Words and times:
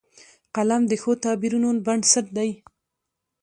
قلم 0.55 0.81
د 0.87 0.91
ښو 1.01 1.11
تعبیرونو 1.23 1.69
بنسټ 1.85 2.25
دی 2.37 2.49